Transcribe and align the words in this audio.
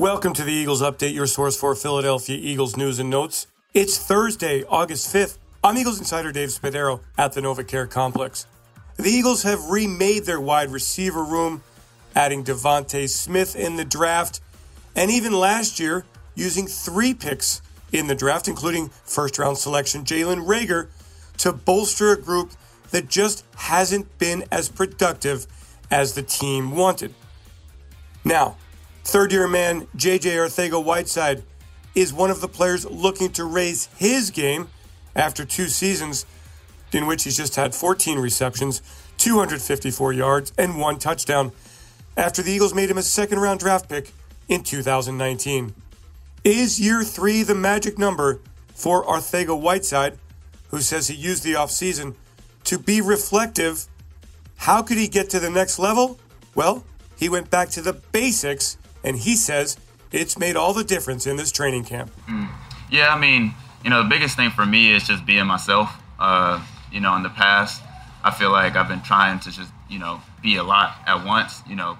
Welcome 0.00 0.32
to 0.32 0.44
the 0.44 0.52
Eagles 0.54 0.80
Update, 0.80 1.12
your 1.12 1.26
source 1.26 1.58
for 1.58 1.74
Philadelphia 1.74 2.34
Eagles 2.34 2.74
news 2.74 2.98
and 2.98 3.10
notes. 3.10 3.46
It's 3.74 3.98
Thursday, 3.98 4.64
August 4.64 5.14
5th. 5.14 5.36
I'm 5.62 5.76
Eagles 5.76 5.98
insider 5.98 6.32
Dave 6.32 6.48
Spadaro 6.48 7.00
at 7.18 7.34
the 7.34 7.42
NovaCare 7.42 7.90
Complex. 7.90 8.46
The 8.96 9.10
Eagles 9.10 9.42
have 9.42 9.68
remade 9.68 10.24
their 10.24 10.40
wide 10.40 10.70
receiver 10.70 11.22
room, 11.22 11.62
adding 12.16 12.42
DeVonta 12.44 13.10
Smith 13.10 13.54
in 13.54 13.76
the 13.76 13.84
draft, 13.84 14.40
and 14.96 15.10
even 15.10 15.34
last 15.34 15.78
year 15.78 16.06
using 16.34 16.66
three 16.66 17.12
picks 17.12 17.60
in 17.92 18.06
the 18.06 18.14
draft, 18.14 18.48
including 18.48 18.88
first 19.04 19.38
round 19.38 19.58
selection 19.58 20.04
Jalen 20.04 20.46
Reagor, 20.46 20.88
to 21.36 21.52
bolster 21.52 22.12
a 22.12 22.18
group 22.18 22.52
that 22.90 23.10
just 23.10 23.44
hasn't 23.54 24.18
been 24.18 24.44
as 24.50 24.70
productive 24.70 25.46
as 25.90 26.14
the 26.14 26.22
team 26.22 26.74
wanted. 26.74 27.12
Now, 28.24 28.56
third 29.04 29.32
year 29.32 29.48
man 29.48 29.86
JJ 29.96 30.36
Arcega 30.36 30.82
Whiteside 30.82 31.42
is 31.94 32.12
one 32.12 32.30
of 32.30 32.40
the 32.40 32.48
players 32.48 32.84
looking 32.86 33.30
to 33.32 33.44
raise 33.44 33.86
his 33.96 34.30
game 34.30 34.68
after 35.16 35.44
two 35.44 35.66
seasons 35.66 36.24
in 36.92 37.06
which 37.06 37.24
he's 37.24 37.36
just 37.36 37.56
had 37.56 37.74
14 37.74 38.18
receptions, 38.18 38.82
254 39.18 40.12
yards, 40.12 40.52
and 40.58 40.78
one 40.78 40.98
touchdown 40.98 41.52
after 42.16 42.42
the 42.42 42.50
Eagles 42.50 42.74
made 42.74 42.90
him 42.90 42.98
a 42.98 43.02
second 43.02 43.38
round 43.38 43.60
draft 43.60 43.88
pick 43.88 44.12
in 44.48 44.62
2019. 44.62 45.74
Is 46.42 46.80
year 46.80 47.02
three 47.04 47.42
the 47.42 47.54
magic 47.54 47.98
number 47.98 48.40
for 48.74 49.04
Arcega 49.04 49.58
Whiteside, 49.58 50.18
who 50.68 50.80
says 50.80 51.08
he 51.08 51.14
used 51.14 51.44
the 51.44 51.52
offseason 51.52 52.14
to 52.64 52.78
be 52.78 53.00
reflective? 53.00 53.86
How 54.56 54.82
could 54.82 54.96
he 54.98 55.08
get 55.08 55.30
to 55.30 55.40
the 55.40 55.50
next 55.50 55.78
level? 55.78 56.18
Well, 56.54 56.84
he 57.16 57.28
went 57.28 57.50
back 57.50 57.68
to 57.70 57.82
the 57.82 57.92
basics, 57.92 58.76
and 59.04 59.18
he 59.18 59.36
says 59.36 59.76
it's 60.12 60.38
made 60.38 60.56
all 60.56 60.72
the 60.72 60.84
difference 60.84 61.26
in 61.26 61.36
this 61.36 61.52
training 61.52 61.84
camp. 61.84 62.10
Mm. 62.26 62.48
Yeah, 62.90 63.14
I 63.14 63.18
mean, 63.18 63.54
you 63.84 63.90
know, 63.90 64.02
the 64.02 64.08
biggest 64.08 64.36
thing 64.36 64.50
for 64.50 64.66
me 64.66 64.92
is 64.92 65.06
just 65.06 65.24
being 65.24 65.46
myself. 65.46 65.90
Uh, 66.18 66.64
you 66.92 67.00
know, 67.00 67.14
in 67.16 67.22
the 67.22 67.30
past, 67.30 67.82
I 68.24 68.30
feel 68.30 68.50
like 68.50 68.76
I've 68.76 68.88
been 68.88 69.02
trying 69.02 69.38
to 69.40 69.50
just, 69.50 69.72
you 69.88 69.98
know, 69.98 70.20
be 70.42 70.56
a 70.56 70.62
lot 70.62 70.96
at 71.06 71.24
once, 71.24 71.62
you 71.66 71.76
know, 71.76 71.96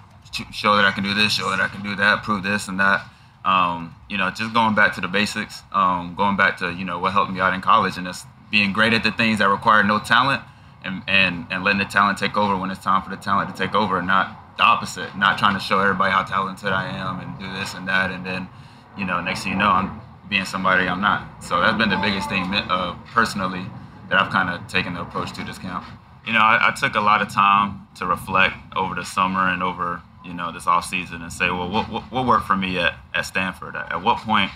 show 0.53 0.77
that 0.77 0.85
I 0.85 0.93
can 0.93 1.05
do 1.05 1.15
this, 1.15 1.33
show 1.33 1.51
that 1.51 1.61
I 1.61 1.69
can 1.69 1.83
do 1.83 1.97
that, 1.97 2.23
prove 2.23 2.43
this 2.43 2.69
and 2.69 2.79
that. 2.81 3.05
Um, 3.45 3.95
you 4.09 4.19
know, 4.19 4.31
just 4.31 4.53
going 4.53 4.75
back 4.75 4.95
to 4.97 5.01
the 5.01 5.09
basics, 5.09 5.63
um, 5.73 6.15
going 6.15 6.37
back 6.37 6.59
to, 6.59 6.71
you 6.73 6.85
know, 6.85 6.99
what 6.99 7.13
helped 7.13 7.33
me 7.33 7.41
out 7.41 7.55
in 7.55 7.61
college 7.63 7.97
and 7.97 8.07
just 8.07 8.27
being 8.51 8.73
great 8.73 8.93
at 8.93 9.03
the 9.03 9.13
things 9.13 9.39
that 9.39 9.49
require 9.49 9.83
no 9.83 9.99
talent 9.99 10.43
and, 10.85 11.03
and, 11.07 11.47
and 11.51 11.65
letting 11.65 11.79
the 11.79 11.85
talent 11.87 12.19
take 12.19 12.37
over 12.37 12.57
when 12.57 12.71
it's 12.71 12.83
time 12.83 13.03
for 13.03 13.11
the 13.11 13.17
talent 13.17 13.55
to 13.55 13.57
take 13.57 13.75
over 13.75 13.99
and 13.99 14.07
not 14.07 14.50
the 14.57 14.63
opposite, 14.63 15.17
not 15.17 15.39
trying 15.39 15.55
to 15.55 15.61
show 15.61 15.81
everybody 15.81 16.13
how 16.13 16.23
talented 16.23 16.71
I 16.71 16.89
am 16.89 17.21
and 17.21 17.39
do 17.39 17.51
this 17.59 17.75
and 17.75 17.89
that. 17.89 18.11
And 18.11 18.25
then, 18.25 18.49
you 18.97 19.05
know, 19.05 19.21
next 19.21 19.45
thing 19.45 19.53
you 19.53 19.59
know, 19.59 19.69
I'm 19.69 20.01
being 20.29 20.45
somebody 20.45 20.87
I'm 20.87 21.01
not. 21.01 21.43
So 21.43 21.61
that's 21.61 21.77
been 21.77 21.91
the 21.91 21.99
biggest 21.99 22.29
thing 22.29 22.45
uh, 22.55 22.97
personally 23.07 23.67
that 24.09 24.21
I've 24.21 24.31
kind 24.31 24.49
of 24.49 24.67
taken 24.69 24.95
the 24.95 25.03
approach 25.03 25.33
to 25.33 25.45
this 25.45 25.59
camp. 25.59 25.85
You 26.27 26.33
know, 26.33 26.41
I, 26.41 26.69
I, 26.69 26.71
took 26.73 26.95
a 26.95 27.01
lot 27.01 27.23
of 27.23 27.33
time 27.33 27.89
to 27.97 28.07
reflect 28.07 28.55
over 28.77 28.95
the 28.95 29.05
summer 29.05 29.49
and 29.49 29.63
over, 29.63 30.03
you 30.25 30.35
know, 30.35 30.53
this 30.53 30.67
off 30.67 30.85
season 30.85 31.23
and 31.23 31.33
say, 31.33 31.51
well, 31.51 31.69
what, 31.69 31.89
what, 31.91 32.03
what 32.13 32.27
worked 32.27 32.47
for 32.47 32.57
me 32.57 32.79
at, 32.79 32.95
at 33.15 33.23
Stanford? 33.23 33.75
At, 33.75 33.93
at 33.93 34.03
what 34.03 34.19
point 34.19 34.51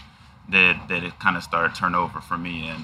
did, 0.50 0.76
did 0.88 1.04
it 1.04 1.18
kind 1.18 1.36
of 1.36 1.42
start 1.42 1.74
to 1.74 1.80
turn 1.80 1.94
over 1.94 2.20
for 2.20 2.36
me? 2.36 2.68
And 2.68 2.82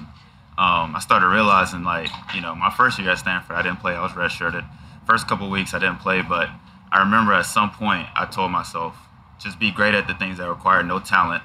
um, 0.57 0.95
I 0.95 0.99
started 0.99 1.27
realizing, 1.27 1.83
like, 1.83 2.09
you 2.33 2.41
know, 2.41 2.55
my 2.55 2.71
first 2.71 2.99
year 2.99 3.11
at 3.11 3.19
Stanford, 3.19 3.55
I 3.55 3.61
didn't 3.61 3.79
play. 3.79 3.93
I 3.93 4.01
was 4.01 4.13
redshirted. 4.13 4.67
First 5.05 5.27
couple 5.27 5.49
weeks, 5.49 5.73
I 5.73 5.79
didn't 5.79 5.99
play, 5.99 6.21
but 6.21 6.49
I 6.91 6.99
remember 6.99 7.33
at 7.33 7.45
some 7.45 7.71
point 7.71 8.07
I 8.15 8.25
told 8.25 8.51
myself, 8.51 8.95
just 9.39 9.59
be 9.59 9.71
great 9.71 9.95
at 9.95 10.07
the 10.07 10.13
things 10.13 10.37
that 10.37 10.47
require 10.47 10.83
no 10.83 10.99
talent, 10.99 11.43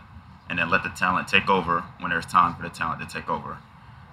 and 0.48 0.58
then 0.58 0.70
let 0.70 0.82
the 0.82 0.90
talent 0.90 1.28
take 1.28 1.48
over 1.48 1.82
when 2.00 2.10
there's 2.10 2.26
time 2.26 2.54
for 2.54 2.62
the 2.62 2.68
talent 2.68 3.00
to 3.00 3.06
take 3.06 3.28
over. 3.28 3.56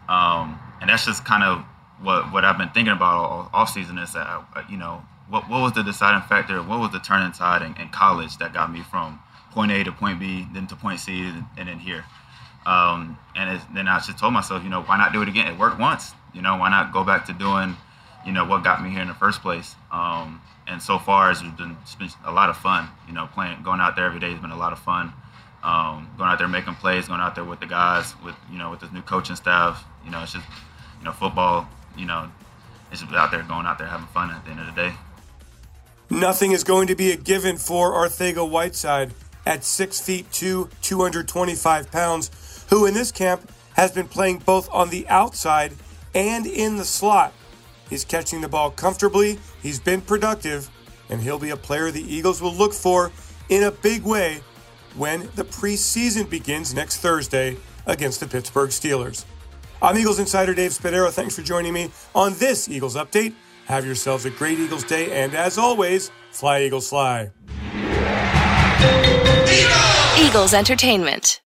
Um, 0.08 0.60
and 0.82 0.90
that's 0.90 1.06
just 1.06 1.26
kind 1.26 1.44
of 1.44 1.66
what 2.02 2.32
what 2.32 2.44
I've 2.46 2.58
been 2.58 2.70
thinking 2.70 2.94
about 2.94 3.26
all 3.26 3.50
off 3.54 3.70
season 3.70 3.98
is 3.98 4.14
that 4.14 4.28
uh, 4.28 4.64
you 4.70 4.78
know 4.78 5.04
what 5.30 5.50
what 5.50 5.62
was 5.62 5.74
the 5.74 5.84
deciding 5.84 6.22
factor, 6.28 6.62
what 6.62 6.80
was 6.80 6.92
the 6.92 7.00
turning 7.00 7.32
tide 7.32 7.62
in, 7.62 7.76
in 7.82 7.90
college 7.90 8.38
that 8.38 8.54
got 8.54 8.72
me 8.72 8.82
from 8.82 9.20
point 9.52 9.72
A 9.72 9.84
to 9.84 9.92
point 9.92 10.20
B, 10.20 10.48
then 10.54 10.68
to 10.68 10.76
point 10.76 11.00
C, 11.00 11.32
and, 11.58 11.68
then 11.68 11.80
here. 11.80 12.04
Um, 12.66 13.18
and 13.36 13.62
then 13.74 13.88
I 13.88 14.00
just 14.00 14.18
told 14.18 14.34
myself, 14.34 14.64
you 14.64 14.70
know, 14.70 14.82
why 14.82 14.98
not 14.98 15.14
do 15.14 15.22
it 15.22 15.28
again? 15.28 15.48
It 15.48 15.60
worked 15.60 15.80
once, 15.80 16.14
you 16.34 16.42
know, 16.42 16.58
why 16.58 16.70
not 16.70 16.92
go 16.92 17.04
back 17.04 17.26
to 17.28 17.34
doing, 17.34 17.76
you 18.26 18.32
know, 18.32 18.46
what 18.46 18.64
got 18.64 18.84
me 18.84 18.90
here 18.90 19.02
in 19.02 19.08
the 19.08 19.14
first 19.14 19.42
place? 19.42 19.76
Um, 19.92 20.42
and 20.68 20.82
so 20.82 20.98
far 20.98 21.32
it's 21.32 21.42
been, 21.42 21.78
it's 21.82 21.96
been 21.96 22.10
a 22.26 22.32
lot 22.32 22.50
of 22.50 22.58
fun. 22.58 22.90
You 23.08 23.14
know, 23.14 23.28
playing, 23.34 23.64
going 23.64 23.80
out 23.80 23.96
there 23.96 24.06
every 24.06 24.20
day 24.20 24.32
has 24.32 24.40
been 24.40 24.52
a 24.52 24.58
lot 24.58 24.74
of 24.74 24.80
fun. 24.80 25.14
Um, 25.64 26.10
going 26.18 26.30
out 26.30 26.40
there 26.40 26.48
making 26.48 26.76
plays, 26.76 27.08
going 27.08 27.22
out 27.22 27.36
there 27.36 27.46
with 27.46 27.60
the 27.60 27.66
guys, 27.66 28.14
with 28.24 28.36
you 28.52 28.58
know, 28.58 28.72
with 28.72 28.82
the 28.82 28.90
new 28.90 29.02
coaching 29.02 29.36
staff. 29.36 29.84
You 30.04 30.12
know, 30.12 30.24
it's 30.24 30.34
just, 30.34 30.46
you 31.00 31.06
know, 31.06 31.12
football. 31.12 31.68
You 31.98 32.06
know, 32.06 32.30
it's 32.92 33.02
just 33.02 33.14
out 33.14 33.32
there 33.32 33.44
going 33.44 33.66
out 33.66 33.78
there 33.78 33.88
having 33.88 34.08
fun 34.08 34.30
at 34.32 34.44
the 34.44 34.52
end 34.52 34.60
of 34.60 34.66
the 34.68 34.74
day. 34.74 34.94
Nothing 36.10 36.52
is 36.52 36.64
going 36.64 36.88
to 36.88 36.96
be 36.96 37.12
a 37.12 37.16
given 37.16 37.58
for 37.58 37.94
Arcega 37.94 38.48
Whiteside 38.48 39.14
at 39.46 39.64
six 39.64 40.00
feet 40.00 40.32
two, 40.32 40.70
225 40.82 41.92
pounds, 41.92 42.66
who 42.70 42.86
in 42.86 42.94
this 42.94 43.12
camp 43.12 43.52
has 43.76 43.92
been 43.92 44.08
playing 44.08 44.40
both 44.40 44.70
on 44.72 44.90
the 44.90 45.08
outside 45.08 45.74
and 46.14 46.46
in 46.46 46.78
the 46.78 46.86
slot. 46.86 47.34
He's 47.94 48.04
catching 48.04 48.42
the 48.42 48.48
ball 48.50 48.72
comfortably, 48.72 49.38
he's 49.62 49.80
been 49.80 50.02
productive, 50.02 50.68
and 51.12 51.22
he'll 51.22 51.38
be 51.38 51.52
a 51.52 51.56
player 51.56 51.92
the 51.92 52.02
Eagles 52.02 52.42
will 52.42 52.52
look 52.52 52.74
for 52.74 53.12
in 53.50 53.62
a 53.62 53.70
big 53.70 54.02
way 54.02 54.42
when 54.96 55.30
the 55.36 55.44
preseason 55.44 56.28
begins 56.28 56.74
next 56.74 57.02
Thursday 57.02 57.56
against 57.86 58.20
the 58.20 58.26
Pittsburgh 58.26 58.72
Steelers. 58.72 59.26
I'm 59.80 59.96
Eagles 59.96 60.18
insider 60.18 60.56
Dave 60.56 60.72
Spadaro. 60.72 61.12
Thanks 61.12 61.36
for 61.36 61.44
joining 61.44 61.72
me 61.72 61.92
on 62.16 62.34
this 62.40 62.68
Eagles 62.68 62.96
update. 62.96 63.36
Have 63.66 63.86
yourselves 63.86 64.26
a 64.26 64.32
great 64.32 64.58
Eagles 64.58 64.86
day, 64.86 65.12
and 65.24 65.36
as 65.36 65.60
always, 65.60 66.10
fly 66.32 66.64
Eagles 66.64 66.90
fly. 66.90 67.30
Eagles 70.18 70.56
Entertainment. 70.56 71.42